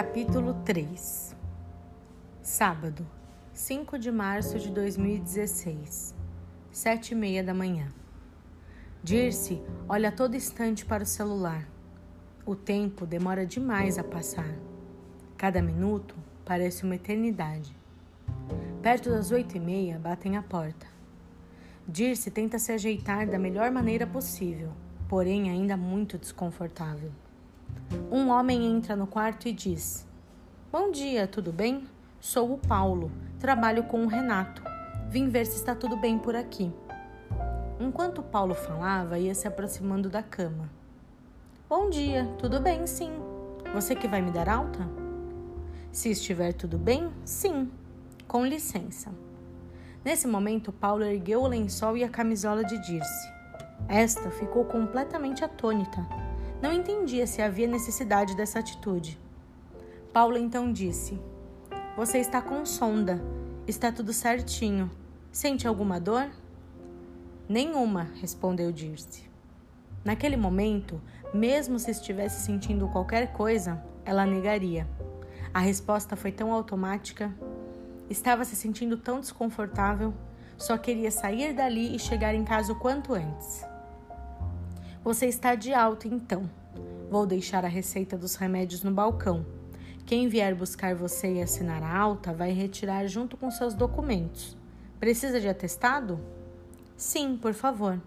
Capítulo 0.00 0.54
3 0.64 1.34
Sábado, 2.40 3.04
5 3.52 3.98
de 3.98 4.12
março 4.12 4.56
de 4.56 4.70
2016, 4.70 6.14
sete 6.70 7.10
e 7.10 7.14
meia 7.16 7.42
da 7.42 7.52
manhã. 7.52 7.88
Dirce 9.02 9.60
olha 9.88 10.12
todo 10.12 10.36
instante 10.36 10.86
para 10.86 11.02
o 11.02 11.06
celular. 11.06 11.68
O 12.46 12.54
tempo 12.54 13.04
demora 13.04 13.44
demais 13.44 13.98
a 13.98 14.04
passar. 14.04 14.54
Cada 15.36 15.60
minuto 15.60 16.14
parece 16.44 16.84
uma 16.84 16.94
eternidade. 16.94 17.76
Perto 18.80 19.10
das 19.10 19.32
oito 19.32 19.56
e 19.56 19.60
meia, 19.60 19.98
batem 19.98 20.36
a 20.36 20.42
porta. 20.44 20.86
Dirce 21.88 22.30
tenta 22.30 22.60
se 22.60 22.70
ajeitar 22.70 23.28
da 23.28 23.36
melhor 23.36 23.72
maneira 23.72 24.06
possível, 24.06 24.70
porém 25.08 25.50
ainda 25.50 25.76
muito 25.76 26.16
desconfortável. 26.16 27.10
Um 28.10 28.28
homem 28.28 28.66
entra 28.66 28.94
no 28.94 29.06
quarto 29.06 29.48
e 29.48 29.52
diz: 29.52 30.06
Bom 30.70 30.90
dia, 30.90 31.26
tudo 31.26 31.50
bem? 31.50 31.88
Sou 32.20 32.52
o 32.52 32.58
Paulo, 32.58 33.10
trabalho 33.38 33.84
com 33.84 34.04
o 34.04 34.08
Renato. 34.08 34.62
Vim 35.08 35.28
ver 35.28 35.46
se 35.46 35.56
está 35.56 35.74
tudo 35.74 35.96
bem 35.96 36.18
por 36.18 36.36
aqui. 36.36 36.70
Enquanto 37.80 38.22
Paulo 38.22 38.54
falava, 38.54 39.18
ia 39.18 39.34
se 39.34 39.48
aproximando 39.48 40.10
da 40.10 40.22
cama. 40.22 40.68
Bom 41.66 41.88
dia, 41.88 42.26
tudo 42.38 42.60
bem, 42.60 42.86
sim. 42.86 43.10
Você 43.72 43.94
que 43.94 44.08
vai 44.08 44.20
me 44.20 44.30
dar 44.30 44.48
alta? 44.48 44.86
Se 45.90 46.10
estiver 46.10 46.52
tudo 46.52 46.76
bem, 46.76 47.10
sim. 47.24 47.70
Com 48.26 48.44
licença. 48.44 49.10
Nesse 50.04 50.26
momento, 50.26 50.72
Paulo 50.72 51.04
ergueu 51.04 51.40
o 51.40 51.48
lençol 51.48 51.96
e 51.96 52.04
a 52.04 52.08
camisola 52.08 52.62
de 52.64 52.78
Dirce. 52.82 53.32
Esta 53.88 54.30
ficou 54.30 54.66
completamente 54.66 55.42
atônita 55.42 56.27
não 56.60 56.72
entendia 56.72 57.26
se 57.26 57.40
havia 57.40 57.66
necessidade 57.66 58.36
dessa 58.36 58.58
atitude. 58.58 59.18
Paulo 60.12 60.36
então 60.36 60.72
disse: 60.72 61.18
Você 61.96 62.18
está 62.18 62.42
com 62.42 62.64
sonda. 62.66 63.22
Está 63.66 63.92
tudo 63.92 64.12
certinho. 64.12 64.90
Sente 65.30 65.68
alguma 65.68 66.00
dor? 66.00 66.30
Nenhuma, 67.48 68.08
respondeu 68.20 68.72
Dirce. 68.72 69.28
Naquele 70.04 70.36
momento, 70.36 71.00
mesmo 71.32 71.78
se 71.78 71.90
estivesse 71.90 72.42
sentindo 72.42 72.88
qualquer 72.88 73.32
coisa, 73.32 73.82
ela 74.04 74.24
negaria. 74.24 74.88
A 75.52 75.60
resposta 75.60 76.16
foi 76.16 76.32
tão 76.32 76.52
automática. 76.52 77.32
Estava 78.08 78.44
se 78.44 78.56
sentindo 78.56 78.96
tão 78.96 79.20
desconfortável, 79.20 80.14
só 80.56 80.78
queria 80.78 81.10
sair 81.10 81.52
dali 81.52 81.94
e 81.94 81.98
chegar 81.98 82.34
em 82.34 82.44
casa 82.44 82.72
o 82.72 82.76
quanto 82.76 83.12
antes. 83.12 83.64
Você 85.04 85.26
está 85.26 85.54
de 85.54 85.72
alta, 85.72 86.08
então. 86.08 86.50
Vou 87.10 87.26
deixar 87.26 87.64
a 87.64 87.68
receita 87.68 88.16
dos 88.16 88.34
remédios 88.34 88.82
no 88.82 88.90
balcão. 88.90 89.44
Quem 90.04 90.28
vier 90.28 90.54
buscar 90.54 90.94
você 90.94 91.34
e 91.34 91.42
assinar 91.42 91.82
a 91.82 91.96
alta 91.96 92.32
vai 92.32 92.52
retirar 92.52 93.06
junto 93.06 93.36
com 93.36 93.50
seus 93.50 93.74
documentos. 93.74 94.56
Precisa 95.00 95.40
de 95.40 95.48
atestado? 95.48 96.20
Sim, 96.96 97.36
por 97.36 97.54
favor. 97.54 98.00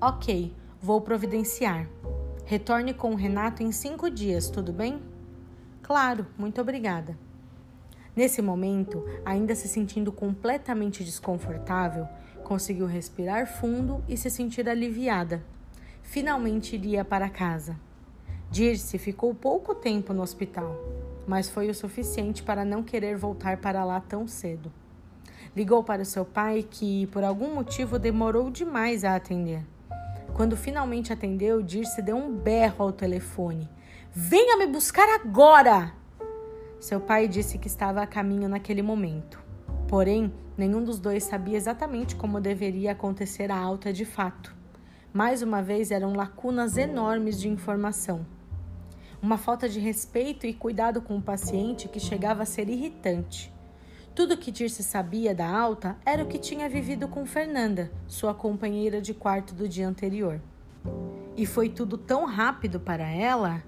Ok, 0.00 0.54
vou 0.80 1.00
providenciar. 1.00 1.88
Retorne 2.44 2.94
com 2.94 3.12
o 3.12 3.16
Renato 3.16 3.62
em 3.62 3.72
cinco 3.72 4.10
dias, 4.10 4.48
tudo 4.50 4.72
bem? 4.72 5.02
Claro, 5.82 6.26
muito 6.38 6.60
obrigada. 6.60 7.18
Nesse 8.14 8.40
momento, 8.40 9.04
ainda 9.24 9.54
se 9.54 9.68
sentindo 9.68 10.12
completamente 10.12 11.02
desconfortável, 11.02 12.06
conseguiu 12.42 12.86
respirar 12.86 13.46
fundo 13.46 14.04
e 14.08 14.16
se 14.16 14.30
sentir 14.30 14.68
aliviada 14.68 15.42
finalmente 16.04 16.76
iria 16.76 17.04
para 17.04 17.28
casa. 17.28 17.76
Dirce 18.54 18.98
ficou 18.98 19.34
pouco 19.34 19.74
tempo 19.74 20.14
no 20.14 20.22
hospital, 20.22 20.78
mas 21.26 21.50
foi 21.50 21.68
o 21.68 21.74
suficiente 21.74 22.40
para 22.40 22.64
não 22.64 22.84
querer 22.84 23.16
voltar 23.16 23.56
para 23.56 23.82
lá 23.82 23.98
tão 23.98 24.28
cedo. 24.28 24.70
Ligou 25.56 25.82
para 25.82 26.04
seu 26.04 26.24
pai, 26.24 26.62
que 26.62 27.08
por 27.08 27.24
algum 27.24 27.52
motivo 27.52 27.98
demorou 27.98 28.52
demais 28.52 29.02
a 29.02 29.16
atender. 29.16 29.66
Quando 30.34 30.56
finalmente 30.56 31.12
atendeu, 31.12 31.62
Dirce 31.62 32.00
deu 32.00 32.16
um 32.16 32.32
berro 32.32 32.84
ao 32.84 32.92
telefone. 32.92 33.68
Venha 34.12 34.56
me 34.56 34.68
buscar 34.68 35.08
agora! 35.16 35.92
Seu 36.78 37.00
pai 37.00 37.26
disse 37.26 37.58
que 37.58 37.66
estava 37.66 38.02
a 38.02 38.06
caminho 38.06 38.48
naquele 38.48 38.82
momento. 38.82 39.42
Porém, 39.88 40.32
nenhum 40.56 40.84
dos 40.84 41.00
dois 41.00 41.24
sabia 41.24 41.56
exatamente 41.56 42.14
como 42.14 42.40
deveria 42.40 42.92
acontecer 42.92 43.50
a 43.50 43.58
alta 43.58 43.92
de 43.92 44.04
fato. 44.04 44.54
Mais 45.12 45.42
uma 45.42 45.60
vez, 45.60 45.90
eram 45.90 46.12
lacunas 46.12 46.76
enormes 46.76 47.40
de 47.40 47.48
informação. 47.48 48.24
Uma 49.24 49.38
falta 49.38 49.70
de 49.70 49.80
respeito 49.80 50.46
e 50.46 50.52
cuidado 50.52 51.00
com 51.00 51.16
o 51.16 51.22
paciente 51.22 51.88
que 51.88 51.98
chegava 51.98 52.42
a 52.42 52.46
ser 52.46 52.68
irritante. 52.68 53.50
Tudo 54.14 54.36
que 54.36 54.50
Dirce 54.50 54.82
sabia 54.82 55.34
da 55.34 55.48
alta 55.48 55.96
era 56.04 56.22
o 56.22 56.26
que 56.26 56.38
tinha 56.38 56.68
vivido 56.68 57.08
com 57.08 57.24
Fernanda, 57.24 57.90
sua 58.06 58.34
companheira 58.34 59.00
de 59.00 59.14
quarto 59.14 59.54
do 59.54 59.66
dia 59.66 59.88
anterior. 59.88 60.42
E 61.38 61.46
foi 61.46 61.70
tudo 61.70 61.96
tão 61.96 62.26
rápido 62.26 62.78
para 62.78 63.08
ela 63.08 63.64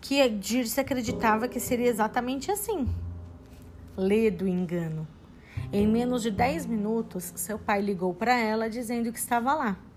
que 0.00 0.28
Dirce 0.28 0.78
acreditava 0.78 1.48
que 1.48 1.58
seria 1.58 1.88
exatamente 1.88 2.48
assim. 2.52 2.86
Lê 3.96 4.30
do 4.30 4.46
engano. 4.46 5.08
Em 5.72 5.88
menos 5.88 6.22
de 6.22 6.30
10 6.30 6.66
minutos, 6.66 7.32
seu 7.34 7.58
pai 7.58 7.80
ligou 7.80 8.14
para 8.14 8.38
ela 8.38 8.70
dizendo 8.70 9.10
que 9.10 9.18
estava 9.18 9.54
lá. 9.54 9.87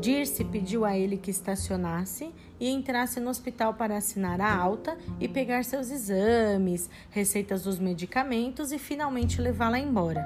Dirce 0.00 0.44
pediu 0.44 0.84
a 0.84 0.96
ele 0.96 1.16
que 1.16 1.30
estacionasse 1.30 2.32
e 2.60 2.68
entrasse 2.68 3.20
no 3.20 3.30
hospital 3.30 3.74
para 3.74 3.96
assinar 3.96 4.40
a 4.40 4.54
alta 4.54 4.96
e 5.20 5.28
pegar 5.28 5.64
seus 5.64 5.90
exames, 5.90 6.88
receitas 7.10 7.62
dos 7.62 7.78
medicamentos 7.78 8.72
e 8.72 8.78
finalmente 8.78 9.40
levá-la 9.40 9.78
embora. 9.78 10.24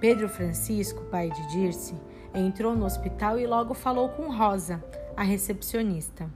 Pedro 0.00 0.28
Francisco, 0.28 1.04
pai 1.04 1.30
de 1.30 1.48
Dirce, 1.48 1.94
entrou 2.34 2.76
no 2.76 2.84
hospital 2.84 3.38
e 3.38 3.46
logo 3.46 3.74
falou 3.74 4.08
com 4.10 4.30
Rosa, 4.30 4.82
a 5.16 5.22
recepcionista. 5.22 6.28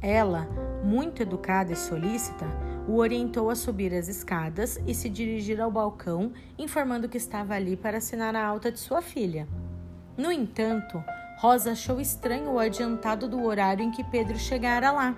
Ela, 0.00 0.48
muito 0.84 1.22
educada 1.22 1.72
e 1.72 1.76
solícita, 1.76 2.46
o 2.88 2.96
orientou 2.96 3.50
a 3.50 3.54
subir 3.54 3.92
as 3.94 4.08
escadas 4.08 4.80
e 4.86 4.94
se 4.94 5.08
dirigir 5.08 5.60
ao 5.60 5.70
balcão, 5.70 6.32
informando 6.58 7.08
que 7.08 7.16
estava 7.16 7.54
ali 7.54 7.76
para 7.76 7.98
assinar 7.98 8.36
a 8.36 8.44
alta 8.44 8.70
de 8.70 8.78
sua 8.78 9.02
filha. 9.02 9.48
No 10.16 10.30
entanto, 10.30 11.02
Rosa 11.36 11.72
achou 11.72 12.00
estranho 12.00 12.52
o 12.52 12.58
adiantado 12.58 13.28
do 13.28 13.44
horário 13.44 13.84
em 13.84 13.90
que 13.90 14.02
Pedro 14.02 14.38
chegara 14.38 14.90
lá 14.90 15.14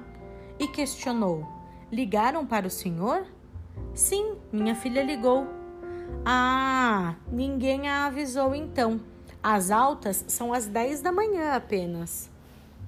e 0.58 0.66
questionou: 0.66 1.46
Ligaram 1.92 2.44
para 2.44 2.66
o 2.66 2.70
senhor? 2.70 3.24
Sim, 3.94 4.36
minha 4.52 4.74
filha 4.74 5.02
ligou. 5.02 5.46
Ah, 6.24 7.14
ninguém 7.30 7.88
a 7.88 8.06
avisou 8.06 8.54
então. 8.54 9.00
As 9.40 9.70
altas 9.70 10.24
são 10.26 10.52
às 10.52 10.66
10 10.66 11.00
da 11.02 11.12
manhã 11.12 11.54
apenas. 11.54 12.28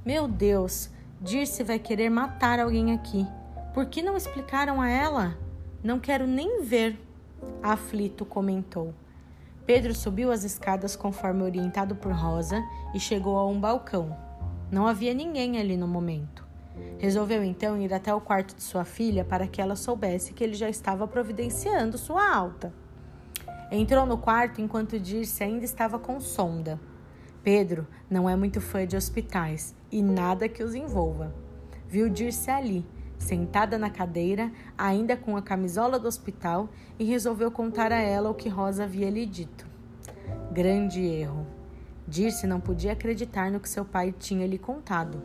Meu 0.04 0.26
Deus, 0.26 0.90
Dirce 1.20 1.62
vai 1.62 1.78
querer 1.78 2.10
matar 2.10 2.58
alguém 2.58 2.92
aqui. 2.92 3.26
Por 3.72 3.86
que 3.86 4.02
não 4.02 4.16
explicaram 4.16 4.80
a 4.80 4.88
ela? 4.88 5.38
Não 5.84 6.00
quero 6.00 6.26
nem 6.26 6.62
ver, 6.62 6.98
aflito 7.62 8.24
comentou. 8.24 8.92
Pedro 9.72 9.94
subiu 9.94 10.32
as 10.32 10.42
escadas 10.42 10.96
conforme 10.96 11.44
orientado 11.44 11.94
por 11.94 12.10
Rosa 12.10 12.60
e 12.92 12.98
chegou 12.98 13.38
a 13.38 13.46
um 13.46 13.60
balcão. 13.60 14.16
Não 14.68 14.84
havia 14.84 15.14
ninguém 15.14 15.60
ali 15.60 15.76
no 15.76 15.86
momento. 15.86 16.44
Resolveu 16.98 17.44
então 17.44 17.80
ir 17.80 17.94
até 17.94 18.12
o 18.12 18.20
quarto 18.20 18.56
de 18.56 18.64
sua 18.64 18.84
filha 18.84 19.24
para 19.24 19.46
que 19.46 19.62
ela 19.62 19.76
soubesse 19.76 20.32
que 20.32 20.42
ele 20.42 20.54
já 20.54 20.68
estava 20.68 21.06
providenciando 21.06 21.96
sua 21.96 22.34
alta. 22.34 22.74
Entrou 23.70 24.04
no 24.04 24.18
quarto 24.18 24.60
enquanto 24.60 24.98
Dirce 24.98 25.44
ainda 25.44 25.64
estava 25.64 26.00
com 26.00 26.18
sonda. 26.18 26.80
Pedro 27.44 27.86
não 28.10 28.28
é 28.28 28.34
muito 28.34 28.60
fã 28.60 28.84
de 28.84 28.96
hospitais 28.96 29.72
e 29.88 30.02
nada 30.02 30.48
que 30.48 30.64
os 30.64 30.74
envolva. 30.74 31.32
Viu 31.86 32.08
Dirce 32.08 32.50
ali, 32.50 32.84
sentada 33.20 33.78
na 33.78 33.90
cadeira, 33.90 34.50
ainda 34.76 35.16
com 35.16 35.36
a 35.36 35.42
camisola 35.42 35.98
do 35.98 36.08
hospital, 36.08 36.68
e 36.98 37.04
resolveu 37.04 37.50
contar 37.50 37.92
a 37.92 38.00
ela 38.00 38.30
o 38.30 38.34
que 38.34 38.48
Rosa 38.48 38.84
havia 38.84 39.10
lhe 39.10 39.24
dito. 39.24 39.66
Grande 40.50 41.00
erro. 41.04 41.46
Dirce 42.08 42.46
não 42.46 42.58
podia 42.58 42.92
acreditar 42.92 43.52
no 43.52 43.60
que 43.60 43.68
seu 43.68 43.84
pai 43.84 44.12
tinha 44.18 44.46
lhe 44.46 44.58
contado. 44.58 45.22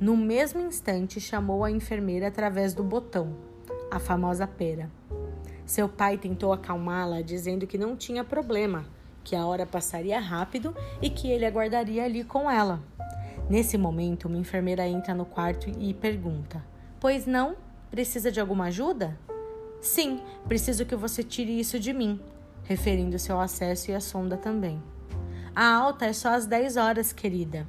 No 0.00 0.16
mesmo 0.16 0.60
instante, 0.60 1.20
chamou 1.20 1.62
a 1.62 1.70
enfermeira 1.70 2.26
através 2.26 2.74
do 2.74 2.82
botão, 2.82 3.36
a 3.90 4.00
famosa 4.00 4.46
pera. 4.46 4.90
Seu 5.64 5.88
pai 5.88 6.18
tentou 6.18 6.52
acalmá-la, 6.52 7.22
dizendo 7.22 7.66
que 7.66 7.78
não 7.78 7.94
tinha 7.94 8.24
problema, 8.24 8.84
que 9.22 9.36
a 9.36 9.46
hora 9.46 9.64
passaria 9.64 10.18
rápido 10.18 10.74
e 11.00 11.08
que 11.08 11.30
ele 11.30 11.46
aguardaria 11.46 12.04
ali 12.04 12.24
com 12.24 12.50
ela. 12.50 12.82
Nesse 13.48 13.78
momento, 13.78 14.26
uma 14.26 14.38
enfermeira 14.38 14.88
entra 14.88 15.14
no 15.14 15.24
quarto 15.24 15.70
e 15.78 15.94
pergunta: 15.94 16.64
Pois 17.04 17.26
não? 17.26 17.54
Precisa 17.90 18.32
de 18.32 18.40
alguma 18.40 18.68
ajuda? 18.68 19.20
Sim, 19.78 20.22
preciso 20.48 20.86
que 20.86 20.96
você 20.96 21.22
tire 21.22 21.60
isso 21.60 21.78
de 21.78 21.92
mim, 21.92 22.18
referindo-se 22.62 23.30
ao 23.30 23.38
acesso 23.38 23.90
e 23.90 23.94
à 23.94 24.00
sonda 24.00 24.38
também. 24.38 24.82
A 25.54 25.70
alta 25.70 26.06
é 26.06 26.14
só 26.14 26.30
às 26.30 26.46
10 26.46 26.78
horas, 26.78 27.12
querida. 27.12 27.66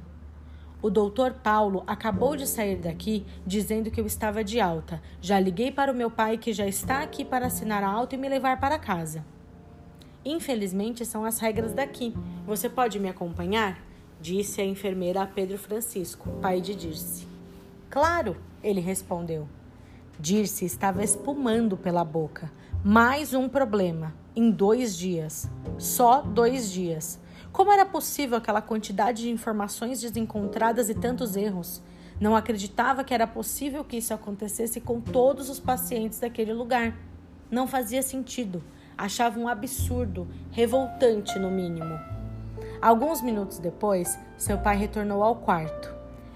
O 0.80 0.88
doutor 0.88 1.34
Paulo 1.34 1.84
acabou 1.86 2.34
de 2.34 2.46
sair 2.46 2.76
daqui 2.76 3.26
dizendo 3.46 3.90
que 3.90 4.00
eu 4.00 4.06
estava 4.06 4.42
de 4.42 4.58
alta. 4.58 5.02
Já 5.20 5.38
liguei 5.38 5.70
para 5.70 5.92
o 5.92 5.94
meu 5.94 6.10
pai 6.10 6.38
que 6.38 6.54
já 6.54 6.66
está 6.66 7.02
aqui 7.02 7.22
para 7.22 7.48
assinar 7.48 7.84
a 7.84 7.90
alta 7.90 8.14
e 8.14 8.18
me 8.18 8.30
levar 8.30 8.58
para 8.58 8.78
casa. 8.78 9.22
Infelizmente 10.24 11.04
são 11.04 11.26
as 11.26 11.38
regras 11.40 11.74
daqui. 11.74 12.16
Você 12.46 12.70
pode 12.70 12.98
me 12.98 13.10
acompanhar? 13.10 13.84
Disse 14.18 14.62
a 14.62 14.64
enfermeira 14.64 15.20
a 15.20 15.26
Pedro 15.26 15.58
Francisco, 15.58 16.26
pai 16.40 16.58
de 16.62 16.74
Dirce. 16.74 17.28
Claro, 17.90 18.34
ele 18.66 18.80
respondeu. 18.80 19.48
Dirce 20.18 20.64
estava 20.64 21.04
espumando 21.04 21.76
pela 21.76 22.04
boca. 22.04 22.50
Mais 22.84 23.32
um 23.32 23.48
problema. 23.48 24.12
Em 24.34 24.50
dois 24.50 24.96
dias. 24.96 25.48
Só 25.78 26.20
dois 26.20 26.70
dias. 26.72 27.20
Como 27.52 27.70
era 27.70 27.86
possível 27.86 28.36
aquela 28.36 28.60
quantidade 28.60 29.22
de 29.22 29.30
informações 29.30 30.00
desencontradas 30.00 30.88
e 30.88 30.94
tantos 30.94 31.36
erros? 31.36 31.80
Não 32.20 32.34
acreditava 32.34 33.04
que 33.04 33.14
era 33.14 33.26
possível 33.26 33.84
que 33.84 33.98
isso 33.98 34.12
acontecesse 34.12 34.80
com 34.80 35.00
todos 35.00 35.48
os 35.48 35.60
pacientes 35.60 36.18
daquele 36.18 36.52
lugar. 36.52 36.98
Não 37.48 37.68
fazia 37.68 38.02
sentido. 38.02 38.64
Achava 38.98 39.38
um 39.38 39.46
absurdo, 39.46 40.26
revoltante 40.50 41.38
no 41.38 41.50
mínimo. 41.50 41.94
Alguns 42.82 43.22
minutos 43.22 43.58
depois, 43.58 44.18
seu 44.36 44.58
pai 44.58 44.76
retornou 44.76 45.22
ao 45.22 45.36
quarto. 45.36 45.94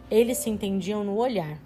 Eles 0.09 0.39
se 0.39 0.49
entendiam 0.49 1.03
no 1.03 1.17
olhar 1.17 1.59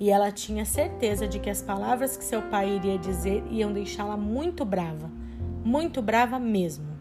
e 0.00 0.10
ela 0.10 0.30
tinha 0.30 0.64
certeza 0.64 1.26
de 1.26 1.38
que 1.38 1.50
as 1.50 1.60
palavras 1.60 2.16
que 2.16 2.24
seu 2.24 2.42
pai 2.42 2.76
iria 2.76 2.98
dizer 2.98 3.44
iam 3.50 3.72
deixá-la 3.72 4.16
muito 4.16 4.64
brava, 4.64 5.10
muito 5.64 6.00
brava 6.00 6.38
mesmo. 6.38 6.96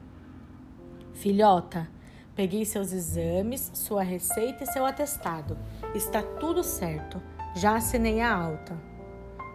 Filhota, 1.13 1.88
peguei 2.35 2.65
seus 2.65 2.91
exames, 2.91 3.71
sua 3.73 4.03
receita 4.03 4.63
e 4.63 4.67
seu 4.67 4.85
atestado. 4.85 5.57
Está 5.94 6.21
tudo 6.21 6.63
certo. 6.63 7.21
Já 7.55 7.75
assinei 7.75 8.21
a 8.21 8.33
alta. 8.33 8.77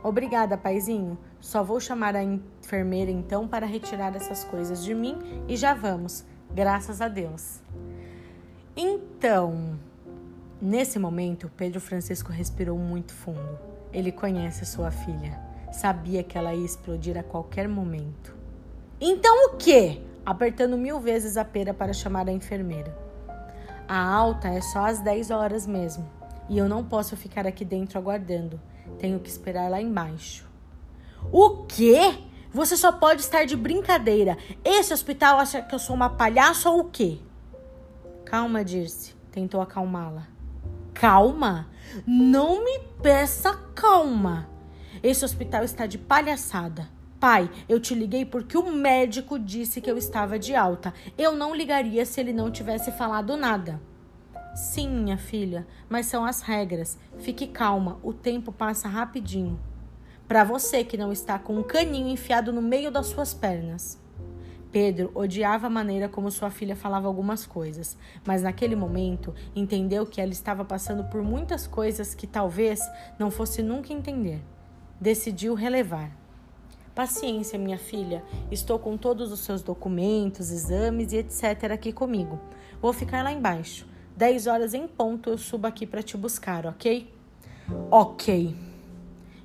Obrigada, 0.02 0.58
paizinho. 0.58 1.16
Só 1.40 1.62
vou 1.62 1.78
chamar 1.78 2.16
a 2.16 2.22
enfermeira 2.22 3.10
então 3.10 3.46
para 3.46 3.66
retirar 3.66 4.14
essas 4.16 4.42
coisas 4.44 4.84
de 4.84 4.94
mim 4.94 5.18
e 5.48 5.56
já 5.56 5.74
vamos. 5.74 6.24
Graças 6.52 7.00
a 7.00 7.08
Deus. 7.08 7.60
Então, 8.76 9.78
Nesse 10.64 10.96
momento, 10.96 11.50
Pedro 11.56 11.80
Francisco 11.80 12.30
respirou 12.30 12.78
muito 12.78 13.12
fundo. 13.12 13.58
Ele 13.92 14.12
conhece 14.12 14.64
sua 14.64 14.92
filha. 14.92 15.36
Sabia 15.72 16.22
que 16.22 16.38
ela 16.38 16.54
ia 16.54 16.64
explodir 16.64 17.18
a 17.18 17.22
qualquer 17.24 17.66
momento. 17.66 18.32
Então 19.00 19.46
o 19.46 19.56
quê? 19.56 20.00
Apertando 20.24 20.78
mil 20.78 21.00
vezes 21.00 21.36
a 21.36 21.44
pera 21.44 21.74
para 21.74 21.92
chamar 21.92 22.28
a 22.28 22.32
enfermeira. 22.32 22.96
A 23.88 24.06
alta 24.06 24.46
é 24.50 24.60
só 24.60 24.86
às 24.86 25.00
10 25.00 25.32
horas 25.32 25.66
mesmo. 25.66 26.08
E 26.48 26.58
eu 26.58 26.68
não 26.68 26.84
posso 26.84 27.16
ficar 27.16 27.44
aqui 27.44 27.64
dentro 27.64 27.98
aguardando. 27.98 28.60
Tenho 29.00 29.18
que 29.18 29.28
esperar 29.28 29.68
lá 29.68 29.82
embaixo. 29.82 30.48
O 31.32 31.64
quê? 31.66 32.20
Você 32.52 32.76
só 32.76 32.92
pode 32.92 33.22
estar 33.22 33.46
de 33.46 33.56
brincadeira. 33.56 34.38
Esse 34.64 34.94
hospital 34.94 35.40
acha 35.40 35.60
que 35.60 35.74
eu 35.74 35.80
sou 35.80 35.96
uma 35.96 36.10
palhaça 36.10 36.70
ou 36.70 36.82
o 36.82 36.84
quê? 36.84 37.18
Calma, 38.24 38.64
Dirce. 38.64 39.12
Tentou 39.32 39.60
acalmá-la 39.60 40.31
calma. 40.94 41.68
Não 42.06 42.64
me 42.64 42.78
peça 43.02 43.54
calma. 43.74 44.48
Esse 45.02 45.24
hospital 45.24 45.64
está 45.64 45.86
de 45.86 45.98
palhaçada. 45.98 46.88
Pai, 47.18 47.50
eu 47.68 47.78
te 47.78 47.94
liguei 47.94 48.24
porque 48.24 48.58
o 48.58 48.72
médico 48.72 49.38
disse 49.38 49.80
que 49.80 49.90
eu 49.90 49.96
estava 49.96 50.38
de 50.38 50.54
alta. 50.56 50.92
Eu 51.16 51.36
não 51.36 51.54
ligaria 51.54 52.04
se 52.04 52.20
ele 52.20 52.32
não 52.32 52.50
tivesse 52.50 52.90
falado 52.90 53.36
nada. 53.36 53.80
Sim, 54.54 54.88
minha 54.88 55.16
filha, 55.16 55.66
mas 55.88 56.06
são 56.06 56.24
as 56.24 56.42
regras. 56.42 56.98
Fique 57.18 57.46
calma, 57.46 57.98
o 58.02 58.12
tempo 58.12 58.52
passa 58.52 58.88
rapidinho. 58.88 59.58
Para 60.26 60.44
você 60.44 60.82
que 60.82 60.96
não 60.96 61.12
está 61.12 61.38
com 61.38 61.56
um 61.56 61.62
caninho 61.62 62.08
enfiado 62.08 62.52
no 62.52 62.60
meio 62.60 62.90
das 62.90 63.06
suas 63.06 63.32
pernas. 63.32 64.01
Pedro 64.72 65.12
odiava 65.14 65.66
a 65.66 65.70
maneira 65.70 66.08
como 66.08 66.30
sua 66.30 66.50
filha 66.50 66.74
falava 66.74 67.06
algumas 67.06 67.44
coisas, 67.44 67.96
mas 68.26 68.42
naquele 68.42 68.74
momento 68.74 69.34
entendeu 69.54 70.06
que 70.06 70.20
ela 70.20 70.32
estava 70.32 70.64
passando 70.64 71.04
por 71.04 71.22
muitas 71.22 71.66
coisas 71.66 72.14
que 72.14 72.26
talvez 72.26 72.80
não 73.18 73.30
fosse 73.30 73.62
nunca 73.62 73.92
entender. 73.92 74.40
Decidiu 74.98 75.52
relevar. 75.52 76.16
Paciência, 76.94 77.58
minha 77.58 77.78
filha. 77.78 78.24
Estou 78.50 78.78
com 78.78 78.96
todos 78.96 79.30
os 79.30 79.40
seus 79.40 79.62
documentos, 79.62 80.50
exames 80.50 81.12
e 81.12 81.18
etc. 81.18 81.72
aqui 81.72 81.92
comigo. 81.92 82.40
Vou 82.80 82.92
ficar 82.92 83.22
lá 83.22 83.32
embaixo. 83.32 83.86
Dez 84.16 84.46
horas 84.46 84.74
em 84.74 84.88
ponto 84.88 85.30
eu 85.30 85.38
subo 85.38 85.66
aqui 85.66 85.86
para 85.86 86.02
te 86.02 86.16
buscar, 86.16 86.66
ok? 86.66 87.12
Ok. 87.90 88.71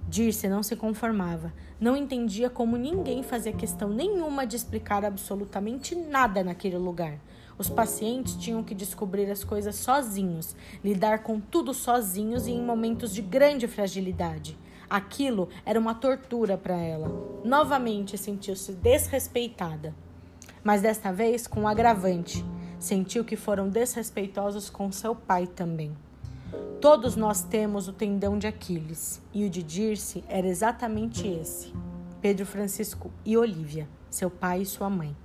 Dirce 0.08 0.48
não 0.48 0.64
se 0.64 0.76
conformava. 0.76 1.52
Não 1.80 1.96
entendia 1.96 2.50
como 2.50 2.78
ninguém 2.78 3.22
fazia 3.24 3.52
questão 3.52 3.90
nenhuma 3.90 4.48
de 4.48 4.56
explicar 4.56 5.04
absolutamente 5.04 5.96
nada 5.96 6.44
naquele 6.44 6.78
lugar. 6.78 7.20
Os 7.58 7.70
pacientes 7.70 8.36
tinham 8.36 8.64
que 8.64 8.74
descobrir 8.74 9.30
as 9.30 9.44
coisas 9.44 9.76
sozinhos, 9.76 10.56
lidar 10.84 11.24
com 11.24 11.40
tudo 11.40 11.74
sozinhos 11.74 12.48
e 12.48 12.52
em 12.52 12.64
momentos 12.64 13.14
de 13.14 13.22
grande 13.22 13.68
fragilidade. 13.68 14.58
Aquilo 14.90 15.50
era 15.66 15.80
uma 15.80 15.94
tortura 15.94 16.58
para 16.58 16.78
ela. 16.78 17.12
Novamente 17.44 18.18
sentiu-se 18.18 18.72
desrespeitada. 18.74 19.94
Mas 20.64 20.82
desta 20.82 21.12
vez 21.12 21.48
com 21.48 21.62
um 21.62 21.68
agravante. 21.68 22.46
Sentiu 22.80 23.26
que 23.26 23.36
foram 23.36 23.68
desrespeitosos 23.68 24.70
com 24.70 24.90
seu 24.92 25.14
pai 25.14 25.48
também. 25.48 25.96
Todos 26.80 27.16
nós 27.16 27.42
temos 27.42 27.88
o 27.88 27.94
tendão 27.94 28.38
de 28.38 28.46
Aquiles, 28.46 29.22
e 29.34 29.46
o 29.46 29.50
de 29.50 29.64
Dirce 29.64 30.24
era 30.28 30.48
exatamente 30.48 31.28
esse. 31.28 31.74
Pedro 32.22 32.46
Francisco 32.46 33.12
e 33.26 33.36
Olívia, 33.36 33.90
seu 34.10 34.30
pai 34.30 34.62
e 34.62 34.66
sua 34.66 34.90
mãe. 34.90 35.16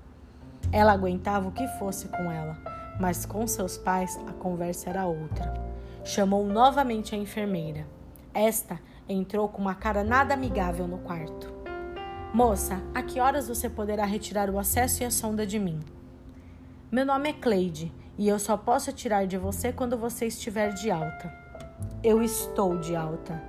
Ela 0.73 0.93
aguentava 0.93 1.49
o 1.49 1.53
que 1.53 1.67
fosse 1.79 2.09
com 2.09 2.31
ela, 2.31 2.57
mas 2.99 3.27
com 3.27 3.47
seus 3.47 3.77
pais 3.77 4.19
a 4.27 4.33
conversa 4.33 4.91
era 4.91 5.07
outra. 5.07 5.53
Chamou 6.05 6.47
novamente 6.47 7.15
a 7.15 7.19
enfermeira. 7.19 7.87
Esta 8.33 8.81
entrou 9.09 9.49
com 9.49 9.61
uma 9.61 9.75
cara 9.75 10.03
nada 10.03 10.35
amigável 10.35 10.89
no 10.89 10.99
quarto. 10.99 11.53
Moça, 12.33 12.83
a 12.95 13.03
que 13.03 13.21
horas 13.21 13.47
você 13.47 13.69
poderá 13.69 14.07
retirar 14.07 14.49
o 14.49 14.59
acesso 14.59 15.03
e 15.03 15.07
a 15.07 15.11
sonda 15.11 15.47
de 15.47 15.59
mim? 15.59 15.81
Meu 16.91 17.05
nome 17.05 17.29
é 17.29 17.33
Cleide 17.35 17.93
e 18.19 18.29
eu 18.29 18.39
só 18.39 18.57
posso 18.57 18.93
tirar 18.93 19.27
de 19.27 19.39
você 19.39 19.73
quando 19.73 19.97
você 19.97 20.27
estiver 20.27 20.73
de 20.75 20.91
alta. 20.91 21.33
Eu 22.03 22.23
estou 22.23 22.79
de 22.79 22.95
alta. 22.95 23.43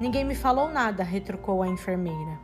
Ninguém 0.00 0.24
me 0.24 0.34
falou 0.34 0.70
nada, 0.70 1.02
retrucou 1.02 1.62
a 1.62 1.68
enfermeira. 1.68 2.38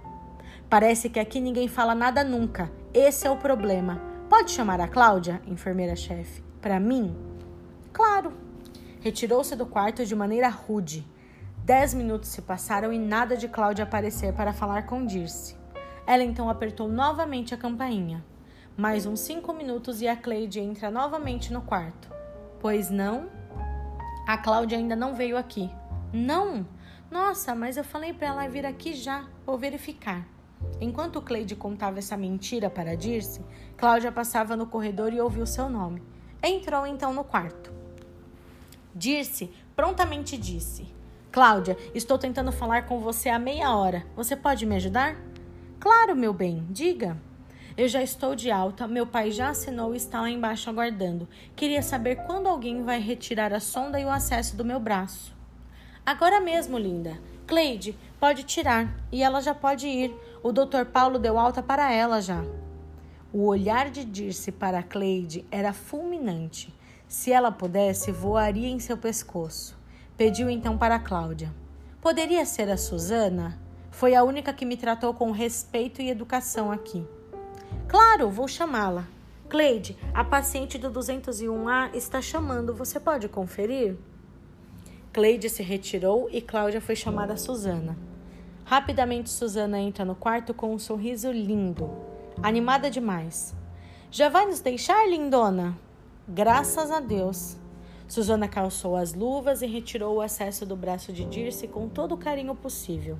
Parece 0.68 1.10
que 1.10 1.20
aqui 1.20 1.40
ninguém 1.40 1.68
fala 1.68 1.94
nada 1.94 2.24
nunca. 2.24 2.70
Esse 2.94 3.26
é 3.26 3.30
o 3.30 3.36
problema. 3.36 4.00
Pode 4.28 4.50
chamar 4.50 4.80
a 4.80 4.88
Cláudia, 4.88 5.42
enfermeira-chefe? 5.46 6.42
Para 6.60 6.80
mim? 6.80 7.14
Claro. 7.92 8.32
Retirou-se 9.00 9.54
do 9.54 9.66
quarto 9.66 10.06
de 10.06 10.16
maneira 10.16 10.48
rude. 10.48 11.06
Dez 11.64 11.92
minutos 11.92 12.30
se 12.30 12.40
passaram 12.40 12.92
e 12.92 12.98
nada 12.98 13.36
de 13.36 13.48
Cláudia 13.48 13.84
aparecer 13.84 14.32
para 14.32 14.52
falar 14.52 14.86
com 14.86 15.04
Dirce. 15.04 15.54
Ela 16.06 16.24
então 16.24 16.48
apertou 16.48 16.88
novamente 16.88 17.54
a 17.54 17.58
campainha. 17.58 18.24
Mais 18.76 19.04
uns 19.04 19.20
cinco 19.20 19.52
minutos 19.52 20.00
e 20.00 20.08
a 20.08 20.16
Cleide 20.16 20.58
entra 20.58 20.90
novamente 20.90 21.52
no 21.52 21.60
quarto. 21.60 22.10
Pois 22.58 22.88
não? 22.88 23.28
A 24.26 24.38
Cláudia 24.38 24.78
ainda 24.78 24.96
não 24.96 25.14
veio 25.14 25.36
aqui. 25.36 25.70
Não? 26.10 26.66
Nossa, 27.10 27.54
mas 27.54 27.76
eu 27.76 27.84
falei 27.84 28.14
para 28.14 28.28
ela 28.28 28.48
vir 28.48 28.64
aqui 28.64 28.94
já. 28.94 29.26
Vou 29.44 29.58
verificar. 29.58 30.26
Enquanto 30.80 31.20
Cleide 31.20 31.54
contava 31.54 31.98
essa 31.98 32.16
mentira 32.16 32.70
para 32.70 32.96
Dirce, 32.96 33.44
Cláudia 33.76 34.10
passava 34.10 34.56
no 34.56 34.66
corredor 34.66 35.12
e 35.12 35.20
ouviu 35.20 35.44
seu 35.44 35.68
nome. 35.68 36.02
Entrou 36.42 36.86
então 36.86 37.12
no 37.12 37.24
quarto. 37.24 37.70
Dirce 38.94 39.52
prontamente 39.76 40.38
disse: 40.38 40.86
Cláudia, 41.30 41.76
estou 41.94 42.16
tentando 42.16 42.50
falar 42.50 42.86
com 42.86 43.00
você 43.00 43.28
há 43.28 43.38
meia 43.38 43.76
hora. 43.76 44.06
Você 44.16 44.34
pode 44.34 44.64
me 44.64 44.76
ajudar? 44.76 45.14
Claro, 45.78 46.16
meu 46.16 46.32
bem, 46.32 46.66
diga. 46.70 47.20
Eu 47.76 47.88
já 47.88 48.02
estou 48.02 48.34
de 48.34 48.50
alta, 48.50 48.86
meu 48.86 49.06
pai 49.06 49.30
já 49.30 49.48
assinou 49.48 49.94
e 49.94 49.96
está 49.96 50.20
lá 50.20 50.28
embaixo 50.28 50.68
aguardando. 50.68 51.26
Queria 51.56 51.82
saber 51.82 52.16
quando 52.26 52.46
alguém 52.46 52.82
vai 52.82 53.00
retirar 53.00 53.52
a 53.52 53.60
sonda 53.60 53.98
e 53.98 54.04
o 54.04 54.10
acesso 54.10 54.56
do 54.56 54.64
meu 54.64 54.78
braço. 54.78 55.34
Agora 56.04 56.40
mesmo, 56.40 56.76
linda. 56.76 57.18
Cleide, 57.46 57.96
pode 58.20 58.42
tirar. 58.42 58.94
E 59.10 59.22
ela 59.22 59.40
já 59.40 59.54
pode 59.54 59.86
ir. 59.86 60.14
O 60.42 60.52
Dr. 60.52 60.84
Paulo 60.92 61.18
deu 61.18 61.38
alta 61.38 61.62
para 61.62 61.90
ela 61.90 62.20
já. 62.20 62.44
O 63.32 63.46
olhar 63.46 63.88
de 63.88 64.04
Dirce 64.04 64.52
para 64.52 64.82
Cleide 64.82 65.46
era 65.50 65.72
fulminante. 65.72 66.74
Se 67.08 67.32
ela 67.32 67.50
pudesse, 67.50 68.12
voaria 68.12 68.68
em 68.68 68.78
seu 68.78 68.98
pescoço. 68.98 69.78
Pediu 70.16 70.50
então 70.50 70.76
para 70.76 70.98
Cláudia. 70.98 71.54
Poderia 72.02 72.44
ser 72.44 72.68
a 72.68 72.76
Susana? 72.76 73.58
Foi 73.90 74.14
a 74.14 74.24
única 74.24 74.52
que 74.52 74.66
me 74.66 74.76
tratou 74.76 75.14
com 75.14 75.30
respeito 75.30 76.02
e 76.02 76.10
educação 76.10 76.70
aqui. 76.70 77.06
Claro, 77.92 78.30
vou 78.30 78.48
chamá-la. 78.48 79.06
Cleide, 79.50 79.98
a 80.14 80.24
paciente 80.24 80.78
do 80.78 80.90
201A 80.90 81.94
está 81.94 82.22
chamando. 82.22 82.72
Você 82.72 82.98
pode 82.98 83.28
conferir? 83.28 83.98
Cleide 85.12 85.50
se 85.50 85.62
retirou 85.62 86.26
e 86.32 86.40
Cláudia 86.40 86.80
foi 86.80 86.96
chamar 86.96 87.30
a 87.30 87.36
Susana. 87.36 87.94
Rapidamente, 88.64 89.28
Susana 89.28 89.78
entra 89.78 90.06
no 90.06 90.14
quarto 90.14 90.54
com 90.54 90.72
um 90.72 90.78
sorriso 90.78 91.30
lindo, 91.30 91.90
animada 92.42 92.90
demais. 92.90 93.54
Já 94.10 94.30
vai 94.30 94.46
nos 94.46 94.60
deixar, 94.60 95.06
lindona? 95.06 95.76
Graças 96.26 96.90
a 96.90 96.98
Deus. 96.98 97.58
Susana 98.08 98.48
calçou 98.48 98.96
as 98.96 99.12
luvas 99.12 99.60
e 99.60 99.66
retirou 99.66 100.16
o 100.16 100.22
acesso 100.22 100.64
do 100.64 100.74
braço 100.74 101.12
de 101.12 101.26
Dirce 101.26 101.68
com 101.68 101.90
todo 101.90 102.14
o 102.14 102.18
carinho 102.18 102.54
possível. 102.54 103.18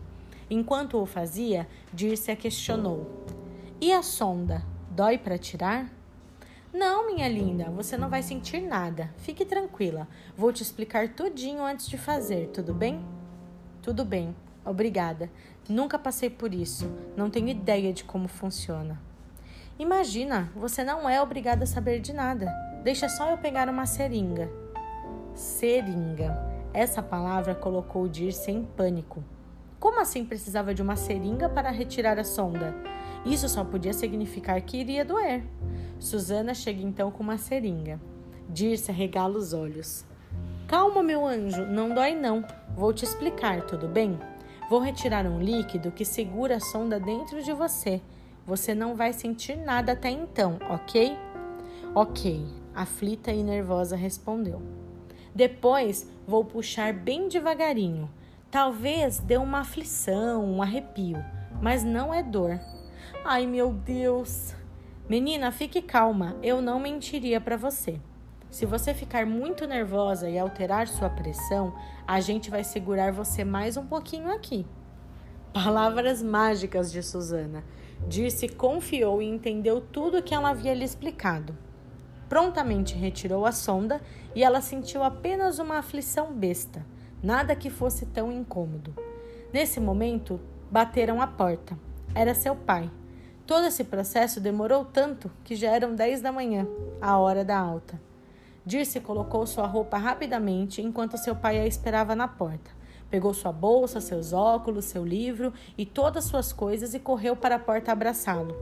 Enquanto 0.48 0.98
o 0.98 1.04
fazia, 1.04 1.68
Dirce 1.92 2.30
a 2.30 2.36
questionou: 2.36 3.22
E 3.82 3.92
a 3.92 4.00
sonda? 4.00 4.62
Dói 4.90 5.18
para 5.18 5.36
tirar? 5.36 5.90
Não, 6.72 7.04
minha 7.12 7.28
linda, 7.28 7.64
você 7.64 7.96
não 7.96 8.08
vai 8.08 8.22
sentir 8.22 8.60
nada. 8.60 9.10
Fique 9.16 9.44
tranquila. 9.44 10.06
Vou 10.36 10.52
te 10.52 10.62
explicar 10.62 11.08
tudinho 11.08 11.64
antes 11.64 11.88
de 11.88 11.98
fazer, 11.98 12.46
tudo 12.50 12.72
bem? 12.72 13.04
Tudo 13.82 14.04
bem. 14.04 14.36
Obrigada. 14.64 15.28
Nunca 15.68 15.98
passei 15.98 16.30
por 16.30 16.54
isso. 16.54 16.88
Não 17.16 17.28
tenho 17.28 17.48
ideia 17.48 17.92
de 17.92 18.04
como 18.04 18.28
funciona. 18.28 19.02
Imagina, 19.76 20.48
você 20.54 20.84
não 20.84 21.08
é 21.08 21.20
obrigada 21.20 21.64
a 21.64 21.66
saber 21.66 21.98
de 21.98 22.12
nada. 22.12 22.46
Deixa 22.84 23.08
só 23.08 23.30
eu 23.30 23.38
pegar 23.38 23.68
uma 23.68 23.84
seringa. 23.84 24.48
Seringa. 25.34 26.38
Essa 26.72 27.02
palavra 27.02 27.52
colocou 27.52 28.06
Dirce 28.06 28.48
em 28.48 28.62
pânico. 28.62 29.24
Como 29.80 30.00
assim 30.00 30.24
precisava 30.24 30.72
de 30.72 30.80
uma 30.80 30.94
seringa 30.94 31.48
para 31.48 31.68
retirar 31.68 32.16
a 32.16 32.22
sonda? 32.22 32.72
Isso 33.24 33.48
só 33.48 33.64
podia 33.64 33.92
significar 33.92 34.60
que 34.62 34.78
iria 34.78 35.04
doer. 35.04 35.44
Susana 35.98 36.54
chega 36.54 36.82
então 36.82 37.10
com 37.10 37.22
uma 37.22 37.38
seringa. 37.38 38.00
Dirce 38.48 38.90
regala 38.90 39.38
os 39.38 39.52
olhos. 39.52 40.04
Calma, 40.66 41.02
meu 41.02 41.26
anjo, 41.26 41.64
não 41.66 41.94
dói 41.94 42.14
não. 42.14 42.44
Vou 42.76 42.92
te 42.92 43.04
explicar, 43.04 43.62
tudo 43.62 43.86
bem? 43.86 44.18
Vou 44.68 44.80
retirar 44.80 45.26
um 45.26 45.40
líquido 45.40 45.92
que 45.92 46.04
segura 46.04 46.56
a 46.56 46.60
sonda 46.60 46.98
dentro 46.98 47.42
de 47.42 47.52
você. 47.52 48.00
Você 48.46 48.74
não 48.74 48.96
vai 48.96 49.12
sentir 49.12 49.56
nada 49.56 49.92
até 49.92 50.10
então, 50.10 50.58
ok? 50.68 51.16
Ok, 51.94 52.44
aflita 52.74 53.30
e 53.30 53.42
nervosa 53.42 53.94
respondeu. 53.94 54.62
Depois 55.34 56.10
vou 56.26 56.44
puxar 56.44 56.92
bem 56.92 57.28
devagarinho. 57.28 58.10
Talvez 58.50 59.18
dê 59.18 59.36
uma 59.36 59.60
aflição, 59.60 60.44
um 60.44 60.62
arrepio, 60.62 61.22
mas 61.60 61.84
não 61.84 62.12
é 62.12 62.22
dor. 62.22 62.58
Ai, 63.24 63.46
meu 63.46 63.72
Deus! 63.72 64.54
Menina, 65.08 65.50
fique 65.50 65.82
calma, 65.82 66.36
eu 66.42 66.62
não 66.62 66.80
mentiria 66.80 67.40
para 67.40 67.56
você. 67.56 68.00
Se 68.50 68.66
você 68.66 68.92
ficar 68.92 69.24
muito 69.24 69.66
nervosa 69.66 70.28
e 70.28 70.38
alterar 70.38 70.86
sua 70.86 71.08
pressão, 71.08 71.74
a 72.06 72.20
gente 72.20 72.50
vai 72.50 72.62
segurar 72.62 73.10
você 73.10 73.44
mais 73.44 73.76
um 73.76 73.86
pouquinho 73.86 74.30
aqui. 74.30 74.66
Palavras 75.52 76.22
mágicas 76.22 76.92
de 76.92 77.02
Susana. 77.02 77.64
Dirce 78.06 78.48
confiou 78.48 79.22
e 79.22 79.26
entendeu 79.26 79.80
tudo 79.80 80.18
o 80.18 80.22
que 80.22 80.34
ela 80.34 80.50
havia 80.50 80.74
lhe 80.74 80.84
explicado. 80.84 81.56
Prontamente 82.28 82.94
retirou 82.94 83.44
a 83.44 83.52
sonda 83.52 84.00
e 84.34 84.42
ela 84.42 84.60
sentiu 84.60 85.02
apenas 85.02 85.58
uma 85.58 85.78
aflição 85.78 86.32
besta, 86.32 86.84
nada 87.22 87.56
que 87.56 87.70
fosse 87.70 88.06
tão 88.06 88.32
incômodo. 88.32 88.94
Nesse 89.52 89.78
momento, 89.78 90.40
bateram 90.70 91.20
a 91.20 91.26
porta. 91.26 91.76
Era 92.14 92.34
seu 92.34 92.54
pai. 92.54 92.90
Todo 93.46 93.66
esse 93.66 93.84
processo 93.84 94.38
demorou 94.38 94.84
tanto 94.84 95.30
que 95.42 95.56
já 95.56 95.70
eram 95.70 95.94
10 95.94 96.20
da 96.20 96.30
manhã, 96.30 96.66
a 97.00 97.16
hora 97.18 97.42
da 97.42 97.58
alta. 97.58 97.98
Dirce 98.66 99.00
colocou 99.00 99.46
sua 99.46 99.66
roupa 99.66 99.96
rapidamente 99.96 100.82
enquanto 100.82 101.16
seu 101.16 101.34
pai 101.34 101.58
a 101.58 101.66
esperava 101.66 102.14
na 102.14 102.28
porta. 102.28 102.70
Pegou 103.10 103.32
sua 103.32 103.50
bolsa, 103.50 104.00
seus 104.00 104.32
óculos, 104.32 104.84
seu 104.84 105.04
livro 105.04 105.54
e 105.76 105.86
todas 105.86 106.24
suas 106.24 106.52
coisas 106.52 106.92
e 106.92 107.00
correu 107.00 107.34
para 107.34 107.56
a 107.56 107.58
porta 107.58 107.92
abraçá-lo. 107.92 108.54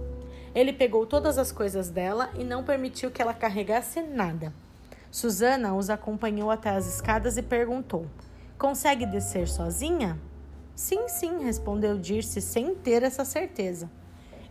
Ele 0.55 0.73
pegou 0.73 1.05
todas 1.05 1.37
as 1.37 1.51
coisas 1.51 1.91
dela 1.91 2.31
e 2.39 2.45
não 2.45 2.63
permitiu 2.63 3.11
que 3.11 3.21
ela 3.21 3.35
carregasse 3.35 4.01
nada. 4.01 4.55
Susana 5.11 5.75
os 5.75 5.91
acompanhou 5.91 6.53
até 6.53 6.71
as 6.71 6.87
escadas 6.87 7.37
e 7.37 7.43
perguntou: 7.43 8.07
Consegue 8.57 9.07
descer 9.07 9.49
sozinha? 9.49 10.19
Sim, 10.81 11.09
sim, 11.09 11.45
respondeu 11.45 11.99
Dirce 11.99 12.41
sem 12.41 12.75
ter 12.75 13.03
essa 13.03 13.23
certeza. 13.23 13.91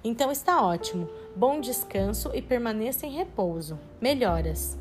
Então 0.03 0.31
está 0.31 0.63
ótimo. 0.63 1.09
Bom 1.35 1.59
descanso 1.59 2.29
e 2.35 2.39
permaneça 2.39 3.07
em 3.07 3.11
repouso. 3.11 3.79
Melhoras. 3.99 4.77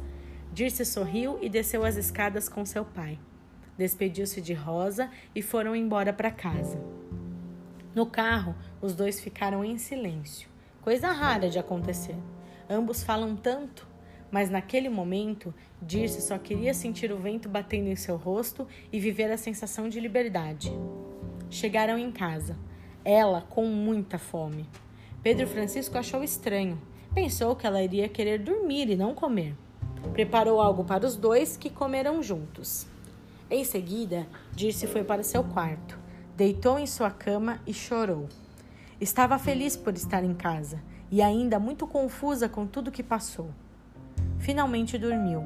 Dirce 0.52 0.84
sorriu 0.84 1.38
e 1.40 1.48
desceu 1.48 1.86
as 1.86 1.96
escadas 1.96 2.50
com 2.50 2.66
seu 2.66 2.84
pai. 2.84 3.18
Despediu-se 3.78 4.42
de 4.42 4.52
Rosa 4.52 5.10
e 5.34 5.40
foram 5.40 5.74
embora 5.74 6.12
para 6.12 6.30
casa. 6.30 6.78
No 7.94 8.04
carro, 8.04 8.54
os 8.82 8.94
dois 8.94 9.18
ficaram 9.18 9.64
em 9.64 9.78
silêncio. 9.78 10.50
Coisa 10.82 11.10
rara 11.12 11.48
de 11.48 11.58
acontecer. 11.58 12.16
Ambos 12.68 13.02
falam 13.02 13.34
tanto, 13.34 13.88
mas 14.30 14.50
naquele 14.50 14.90
momento, 14.90 15.54
Dirce 15.80 16.20
só 16.20 16.36
queria 16.36 16.74
sentir 16.74 17.10
o 17.10 17.16
vento 17.16 17.48
batendo 17.48 17.88
em 17.88 17.96
seu 17.96 18.16
rosto 18.18 18.68
e 18.92 19.00
viver 19.00 19.32
a 19.32 19.38
sensação 19.38 19.88
de 19.88 19.98
liberdade. 19.98 20.70
Chegaram 21.50 21.98
em 21.98 22.10
casa. 22.10 22.56
Ela 23.04 23.40
com 23.40 23.66
muita 23.66 24.18
fome. 24.18 24.66
Pedro 25.22 25.46
Francisco 25.46 25.96
achou 25.96 26.22
estranho. 26.22 26.80
Pensou 27.14 27.56
que 27.56 27.66
ela 27.66 27.82
iria 27.82 28.08
querer 28.08 28.38
dormir 28.38 28.90
e 28.90 28.96
não 28.96 29.14
comer. 29.14 29.56
Preparou 30.12 30.60
algo 30.60 30.84
para 30.84 31.06
os 31.06 31.16
dois 31.16 31.56
que 31.56 31.70
comeram 31.70 32.22
juntos. 32.22 32.86
Em 33.50 33.64
seguida, 33.64 34.26
Dirce 34.54 34.86
foi 34.86 35.02
para 35.02 35.22
seu 35.22 35.42
quarto, 35.42 35.98
deitou 36.36 36.78
em 36.78 36.86
sua 36.86 37.10
cama 37.10 37.60
e 37.66 37.72
chorou. 37.72 38.28
Estava 39.00 39.38
feliz 39.38 39.74
por 39.74 39.94
estar 39.94 40.22
em 40.22 40.34
casa 40.34 40.82
e 41.10 41.22
ainda 41.22 41.58
muito 41.58 41.86
confusa 41.86 42.48
com 42.48 42.66
tudo 42.66 42.90
que 42.90 43.02
passou. 43.02 43.50
Finalmente 44.38 44.98
dormiu. 44.98 45.44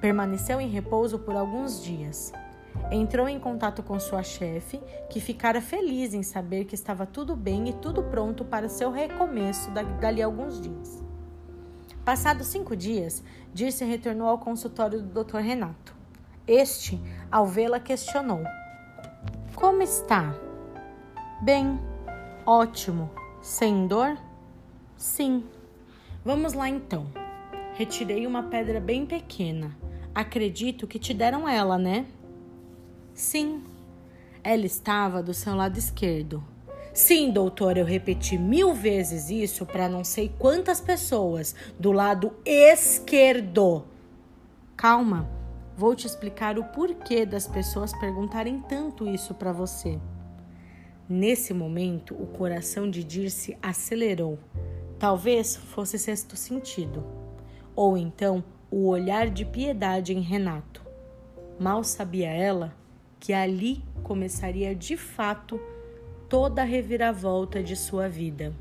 Permaneceu 0.00 0.60
em 0.60 0.68
repouso 0.68 1.18
por 1.18 1.36
alguns 1.36 1.82
dias. 1.82 2.32
Entrou 2.90 3.28
em 3.28 3.38
contato 3.38 3.82
com 3.82 4.00
sua 4.00 4.22
chefe, 4.22 4.80
que 5.10 5.20
ficara 5.20 5.60
feliz 5.60 6.14
em 6.14 6.22
saber 6.22 6.64
que 6.64 6.74
estava 6.74 7.04
tudo 7.04 7.36
bem 7.36 7.68
e 7.68 7.72
tudo 7.74 8.02
pronto 8.02 8.44
para 8.44 8.68
seu 8.68 8.90
recomeço 8.90 9.70
dali 10.00 10.22
a 10.22 10.26
alguns 10.26 10.58
dias. 10.58 11.04
Passados 12.02 12.46
cinco 12.46 12.74
dias, 12.74 13.22
Dirce 13.52 13.84
retornou 13.84 14.28
ao 14.28 14.38
consultório 14.38 15.02
do 15.02 15.22
Dr. 15.22 15.36
Renato. 15.36 15.94
Este, 16.46 16.98
ao 17.30 17.46
vê-la, 17.46 17.78
questionou: 17.78 18.42
Como 19.54 19.82
está? 19.82 20.34
Bem, 21.42 21.78
ótimo. 22.46 23.10
Sem 23.42 23.86
dor? 23.86 24.16
Sim. 24.96 25.44
Vamos 26.24 26.54
lá 26.54 26.68
então. 26.68 27.06
Retirei 27.74 28.26
uma 28.26 28.44
pedra 28.44 28.80
bem 28.80 29.04
pequena. 29.04 29.76
Acredito 30.14 30.86
que 30.86 30.98
te 30.98 31.12
deram 31.12 31.46
ela, 31.46 31.76
né? 31.76 32.06
Sim. 33.18 33.64
Ela 34.44 34.64
estava 34.64 35.20
do 35.20 35.34
seu 35.34 35.52
lado 35.52 35.76
esquerdo. 35.76 36.44
Sim, 36.94 37.32
doutor, 37.32 37.76
eu 37.76 37.84
repeti 37.84 38.38
mil 38.38 38.72
vezes 38.72 39.28
isso 39.28 39.66
para 39.66 39.88
não 39.88 40.04
sei 40.04 40.32
quantas 40.38 40.80
pessoas 40.80 41.52
do 41.80 41.90
lado 41.90 42.32
esquerdo. 42.46 43.84
Calma, 44.76 45.28
vou 45.76 45.96
te 45.96 46.06
explicar 46.06 46.60
o 46.60 46.64
porquê 46.66 47.26
das 47.26 47.48
pessoas 47.48 47.92
perguntarem 47.98 48.60
tanto 48.60 49.04
isso 49.08 49.34
para 49.34 49.50
você. 49.50 49.98
Nesse 51.08 51.52
momento, 51.52 52.14
o 52.14 52.26
coração 52.28 52.88
de 52.88 53.02
Dirce 53.02 53.58
acelerou. 53.60 54.38
Talvez 54.96 55.56
fosse 55.56 55.98
sexto 55.98 56.36
sentido, 56.36 57.04
ou 57.74 57.98
então 57.98 58.44
o 58.70 58.86
olhar 58.86 59.28
de 59.28 59.44
piedade 59.44 60.16
em 60.16 60.20
Renato. 60.20 60.86
Mal 61.58 61.82
sabia 61.82 62.30
ela 62.30 62.78
que 63.20 63.32
ali 63.32 63.82
começaria 64.02 64.74
de 64.74 64.96
fato 64.96 65.60
toda 66.28 66.62
a 66.62 66.64
reviravolta 66.64 67.62
de 67.62 67.74
sua 67.74 68.08
vida. 68.08 68.54